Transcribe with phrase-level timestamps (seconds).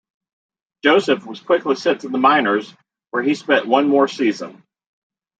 [0.83, 2.73] Joseph was quickly sent to the minors,
[3.11, 4.63] where he spent one more season.